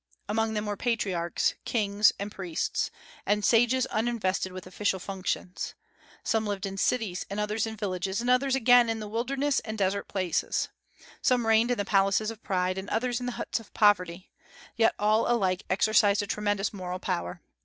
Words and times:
Among 0.27 0.55
them 0.55 0.65
were 0.65 0.75
patriarchs, 0.75 1.53
kings, 1.63 2.11
and 2.17 2.31
priests, 2.31 2.89
and 3.23 3.45
sages 3.45 3.85
uninvested 3.91 4.51
with 4.51 4.65
official 4.65 4.97
functions. 4.99 5.75
Some 6.23 6.47
lived 6.47 6.65
in 6.65 6.77
cities 6.79 7.23
and 7.29 7.39
others 7.39 7.67
in 7.67 7.77
villages, 7.77 8.19
and 8.19 8.27
others 8.27 8.55
again 8.55 8.89
in 8.89 8.99
the 8.99 9.07
wilderness 9.07 9.59
and 9.59 9.77
desert 9.77 10.07
places; 10.07 10.69
some 11.21 11.45
reigned 11.45 11.69
in 11.69 11.77
the 11.77 11.85
palaces 11.85 12.31
of 12.31 12.41
pride, 12.41 12.79
and 12.79 12.89
others 12.89 13.19
in 13.19 13.27
the 13.27 13.33
huts 13.33 13.59
of 13.59 13.71
poverty, 13.75 14.31
yet 14.75 14.95
all 14.97 15.31
alike 15.31 15.65
exercised 15.69 16.23
a 16.23 16.25
tremendous 16.25 16.73
moral 16.73 16.97
power. 16.97 17.39